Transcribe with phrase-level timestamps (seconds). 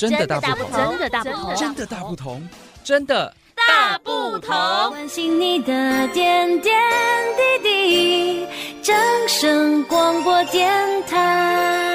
[0.00, 2.48] 真的大不同，真的大不同，真的大不同，
[2.82, 4.50] 真的大不同。
[4.88, 6.74] 关心你的点点
[7.36, 8.46] 滴滴，
[8.80, 8.96] 掌
[9.28, 11.86] 声广播电台。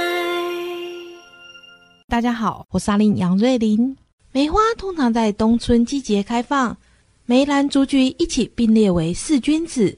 [2.07, 3.97] 大家好，我是阿玲杨瑞林。
[4.31, 6.77] 梅花通常在冬春季节开放，
[7.25, 9.97] 梅兰竹菊一起并列为四君子，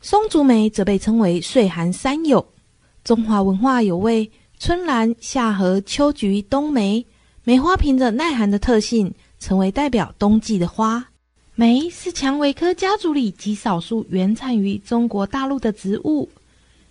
[0.00, 2.44] 松竹梅则被称为岁寒三友。
[3.04, 4.28] 中华文化有谓
[4.58, 7.06] 春兰、夏荷、秋菊、冬梅。
[7.46, 11.08] 梅花凭着耐寒的特性，成为代表冬季的花。
[11.54, 16.30] 梅是蔷薇科家族里极少数原产于中国大陆的植物。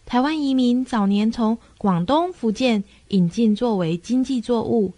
[0.05, 4.93] 台湾移民早年从广东、福建引进作为经济作物，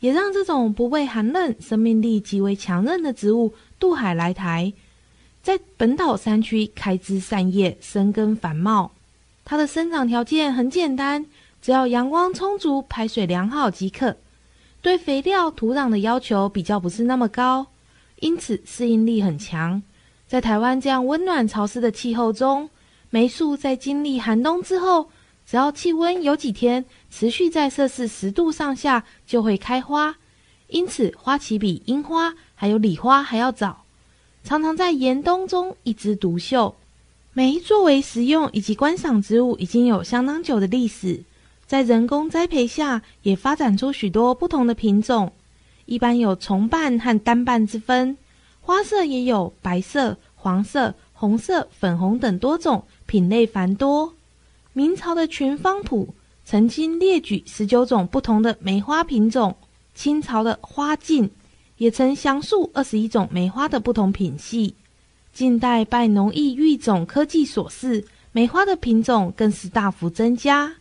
[0.00, 4.72] 也让这种不畏寒冷、生命力极为强韧的植物渡海来台，
[5.44, 8.90] 在本岛山区开枝散叶、生根繁茂。
[9.44, 11.24] 它的生长条件很简单，
[11.62, 14.16] 只要阳光充足、排水良好即可。
[14.80, 17.66] 对肥料、土壤的要求比较不是那么高，
[18.20, 19.82] 因此适应力很强。
[20.26, 22.70] 在台湾这样温暖潮湿的气候中，
[23.10, 25.10] 梅树在经历寒冬之后，
[25.46, 30.16] 只要气温有几天持续在摄氏十度上下，就会开花。
[30.68, 33.84] 因此，花期比樱花还有李花还要早，
[34.44, 36.76] 常常在严冬中一枝独秀。
[37.32, 41.22] 梅作为食用以及观赏植物，已经有相当久的历史。
[41.68, 45.30] 在人工栽培下，也发展出许多不同的品种，
[45.84, 48.16] 一般有重瓣和单瓣之分。
[48.62, 54.14] 花色也有白色、黄色、红色、粉红等多种，品类繁多。
[54.72, 59.54] 明朝的群芳谱曾经列举十九种不同的梅花品种，
[59.94, 61.30] 清朝的花镜
[61.76, 64.74] 也曾详述二十一种梅花的不同品系。
[65.34, 68.02] 近代拜农艺育种科技所赐，
[68.32, 70.72] 梅花的品种更是大幅增加。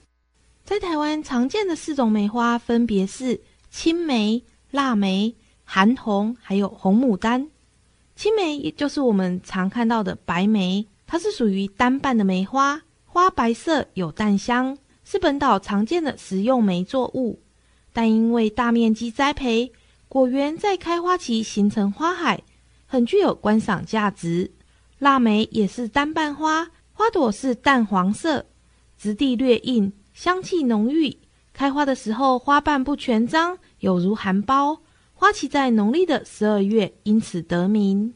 [0.68, 3.40] 在台湾常见的四种梅花分别是
[3.72, 7.50] 青梅、腊梅、韩红，还有红牡丹。
[8.18, 17.40] 青梅也就是我们常看到的白梅，它是属于单瓣的梅花，花白色有淡香，是本岛常见的食用梅作物。
[17.94, 19.72] 但因为大面积栽培，
[20.10, 22.44] 果园在开花期形成花海，
[22.86, 24.52] 很具有观赏价值。
[25.00, 28.46] 腊梅也是单瓣花，花朵是淡黄色，
[28.98, 29.94] 质地略硬。
[30.18, 31.16] 香气浓郁，
[31.54, 34.80] 开花的时候花瓣不全张，有如含苞。
[35.14, 38.12] 花期在农历的十二月，因此得名。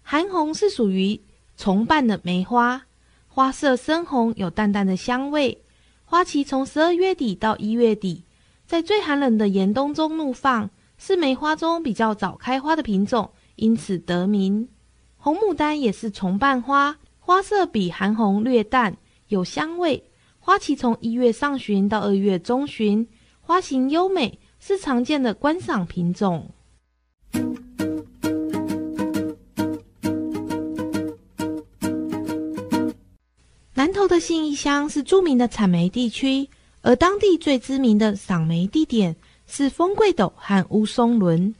[0.00, 1.20] 韩红是属于
[1.56, 2.80] 重瓣的梅花，
[3.26, 5.60] 花色深红，有淡淡的香味。
[6.04, 8.22] 花期从十二月底到一月底，
[8.64, 14.68] 在最寒冷的严冬中怒放，是梅花中比较早开花的品种，因此得名。
[15.16, 18.96] 红牡丹也是重瓣花，花色比韩红略淡，
[19.26, 20.00] 有香味。
[20.42, 23.06] 花期从一月上旬到二月中旬，
[23.40, 26.50] 花型优美，是常见的观赏品种。
[33.74, 36.48] 南投的信义乡是著名的产梅地区，
[36.80, 39.14] 而当地最知名的赏梅地点
[39.46, 41.54] 是风柜斗和乌松仑。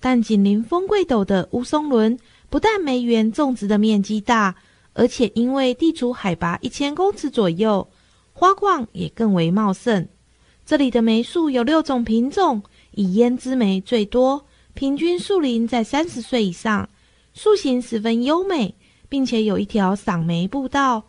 [0.00, 2.18] 但紧邻风柜斗的乌松仑，
[2.50, 4.54] 不但梅园种植的面积大，
[4.92, 7.88] 而且因为地处海拔一千公尺左右。
[8.38, 10.06] 花况也更为茂盛，
[10.64, 12.62] 这里的梅树有六种品种，
[12.92, 16.88] 以胭脂梅最多，平均树龄在三十岁以上，
[17.34, 18.76] 树形十分优美，
[19.08, 21.02] 并且有一条赏梅步道，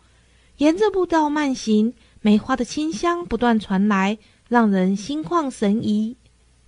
[0.56, 4.18] 沿着步道慢行，梅花的清香不断传来，
[4.48, 6.16] 让人心旷神怡。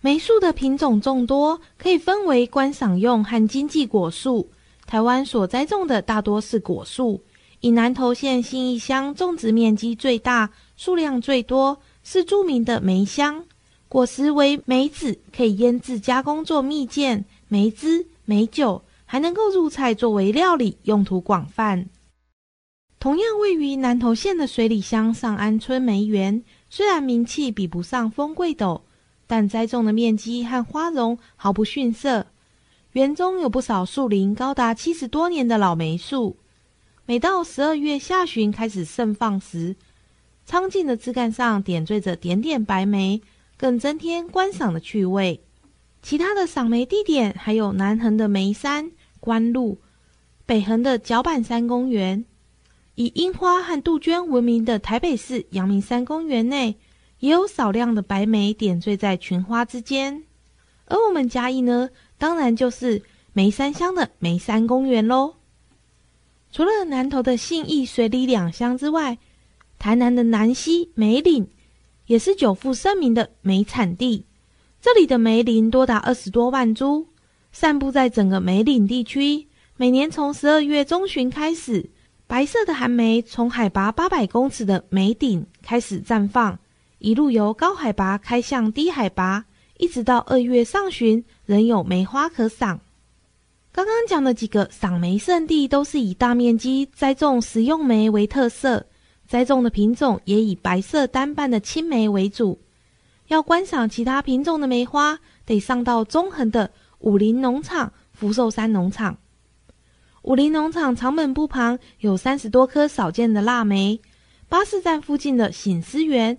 [0.01, 4.49] 梅树的品种众多，可以分为观赏用和经济果树。
[4.87, 7.21] 台湾所栽种的大多是果树。
[7.63, 13.45] 以南投县信义乡种植面积最大、数量最多，是著名的梅乡。
[13.89, 21.89] 果实为梅子，可以腌制加工做蜜饯、梅汁、梅酒，还能够入菜作为料理，用途广泛。
[22.99, 28.83] 同样位于南投县的水里乡上安村梅园，虽然名气比不上风柜斗，
[29.29, 32.27] 但栽种的面积和花容毫不逊色。
[32.95, 36.37] 园中有不少树龄高达七十多年的老梅树。
[37.05, 39.75] 每到十二月下旬开始盛放时，
[40.47, 43.21] 苍劲的枝干上点缀着点点白梅，
[43.57, 45.43] 更增添观赏的趣味。
[46.01, 49.79] 其他的赏梅地点还有南横的梅山关路，
[50.47, 52.25] 北横的角板山公园。
[52.95, 56.77] 以樱花和杜鹃闻名的台北市阳明山公园内，
[57.19, 60.23] 也有少量的白梅点缀在群花之间。
[60.87, 63.03] 而我们嘉义呢，当然就是
[63.33, 65.35] 梅山乡的梅山公园喽。
[66.53, 69.17] 除了南投的信义、水里两乡之外，
[69.79, 71.49] 台南的南溪、梅岭
[72.05, 74.27] 也是久负盛名的梅产地。
[74.79, 77.07] 这里的梅林多达二十多万株，
[77.53, 79.49] 散布在整个梅岭地区。
[79.79, 81.89] 每年从十二月中旬开始，
[82.27, 86.59] 白色的寒梅从海拔八百公尺的梅顶开始绽放，
[86.99, 89.47] 一路由高海拔开向低海拔，
[89.79, 92.79] 一直到二月上旬，仍有梅花可赏。
[93.75, 98.85] 刚刚讲的几个赏梅圣地，都是以大面积栽种食用梅为特色，
[99.27, 102.61] 栽种的品种也以白色单瓣的青梅为主。
[103.29, 109.17] 要观赏其他品种的梅花，得上到中横的武林农场、福寿山农场。
[110.21, 113.99] 武林农场场门部旁有三十多棵少见的腊梅，
[114.51, 116.39] 巴士站附近的醒思园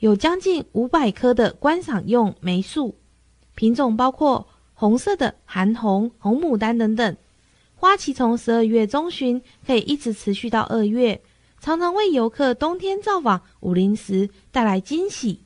[0.00, 2.94] 有将近五百棵的观赏用梅树，
[3.54, 4.46] 品种包括
[4.80, 7.16] 红色的韩红、红牡丹等等。
[7.74, 11.20] 花期从十二月中旬可以一直持续到二月，
[11.58, 15.40] 常常为游客冬天造访武陵时带来惊喜。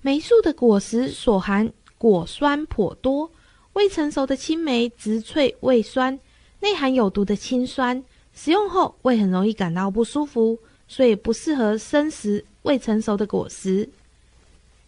[0.00, 3.30] 梅树的果实所含果酸颇多，
[3.74, 6.18] 未成熟的青梅植脆味酸，
[6.60, 8.02] 内含有毒的氰酸，
[8.32, 10.58] 食用后胃很容易感到不舒服，
[10.90, 13.88] 所以不适合生食未成熟的果实。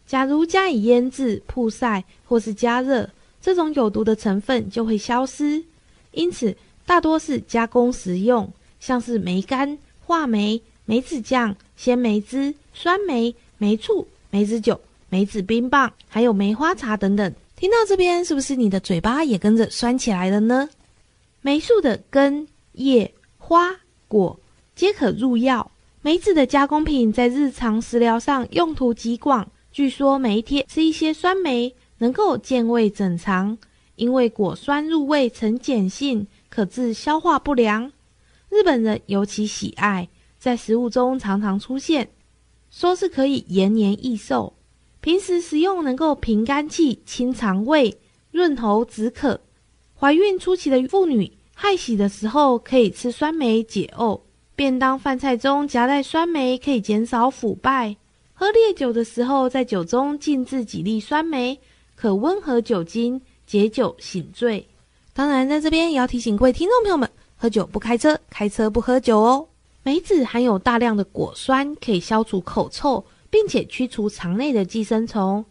[0.05, 3.09] 假如加以腌制、曝晒或是加热，
[3.41, 5.63] 这种有毒的成分就会消失。
[6.11, 6.55] 因此，
[6.85, 14.79] 大多是加工食用，像是梅干、话梅、梅子酱、鲜梅汁、酸梅、梅醋、梅子酒。
[15.09, 17.33] 梅子冰棒，还有梅花茶等等。
[17.55, 20.69] 听到这边，是不是你的嘴巴也跟着酸起来了呢？
[21.43, 23.77] 梅树的根、叶、花、
[24.09, 24.41] 果
[24.75, 25.71] 皆可入药。
[26.05, 29.49] 梅子的加工品在日常食疗上用途极广。
[29.71, 33.57] 据说梅贴吃一些酸梅能够健胃整肠，
[33.95, 37.93] 因为果酸入胃呈碱性，可治消化不良。
[38.49, 40.09] 日本人尤其喜爱，
[40.41, 42.11] 在食物中常常出现，
[42.69, 44.53] 说是可以延年益寿。
[45.01, 47.97] 平时食用能够平肝气、清肠胃、
[48.33, 49.41] 润喉止渴。
[49.97, 54.21] 怀孕初期的妇女害喜的时候，可以吃酸梅解呕。
[54.63, 57.97] 便当饭菜中夹带酸梅，可以减少腐败。
[58.33, 61.59] 喝烈酒的时候，在酒中浸渍几粒酸梅，
[61.97, 64.65] 可温和酒精，解酒醒醉。
[65.13, 69.45] 当然，在这边也要提醒各位听众朋友们：喝酒不开车，开车不喝酒哦。
[69.83, 73.05] 梅子含有大量的果酸，可以消除口臭。
[73.33, 75.45] 并且驱除肠内的寄生虫。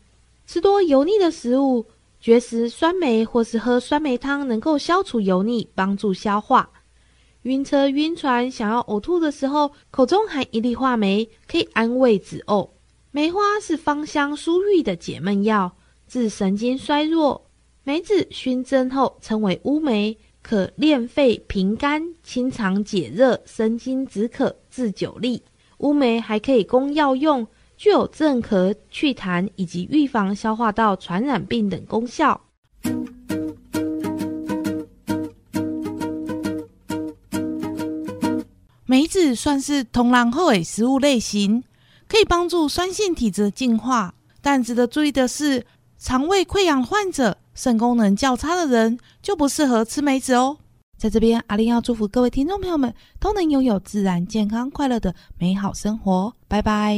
[0.48, 1.86] 吃多油腻的食物，
[2.22, 6.70] 绝食酸梅或是喝酸梅汤，能够消除油腻，帮助消化。
[7.44, 12.70] 晕车、晕船、想要呕吐的时候，口中含一粒话梅，可以安慰止呕。
[13.12, 15.72] 梅花是芳香舒郁的解闷药，
[16.08, 17.50] 治神经衰弱。
[17.84, 25.42] 梅子熏蒸后称为乌梅，可练肺平肝、清肠解热、生津止渴、治久痢。
[25.80, 27.48] 乌梅还可以供药用。
[27.76, 32.40] 具有镇咳、祛痰以及预防消化道传染病等功效。
[39.34, 41.64] 算是同样好的食物类型，
[42.08, 44.14] 可以帮助酸性体质的净化。
[44.42, 45.66] 但值得注意的是，
[45.98, 50.58] 肠胃溃疡患者、肾功能较差的人就不适合吃梅子哦。
[50.98, 56.34] 在这边，阿玲要祝福各位听众朋友们都能拥有自然、健康、快乐的美好生活。
[56.48, 56.98] 拜拜。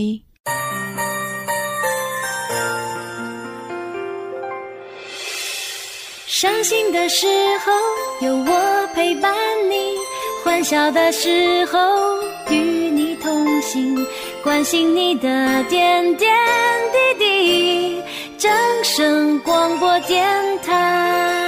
[6.28, 7.28] 伤心的时
[7.60, 7.72] 候
[8.28, 9.34] 有我陪伴
[9.70, 9.96] 你，
[10.44, 11.80] 欢笑的时候
[12.54, 14.06] 与你同行，
[14.44, 16.32] 关心你的点点
[16.92, 18.02] 滴滴。
[18.38, 18.52] 掌
[18.84, 20.26] 声广播电
[20.62, 21.43] 台。